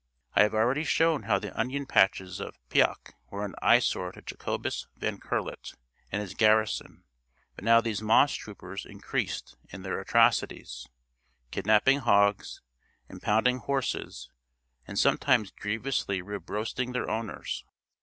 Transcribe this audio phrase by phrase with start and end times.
[0.33, 4.87] I have already shown how the onion patches of Pyquag were an eyesore to Jacobus
[4.97, 5.75] Van Curlet
[6.11, 7.03] and his garrison,
[7.53, 10.87] but now these moss troopers increased in their atrocities,
[11.51, 12.63] kidnaping hogs,
[13.09, 14.31] impounding horses,
[14.87, 17.63] and sometimes grievously rib roasting their owners.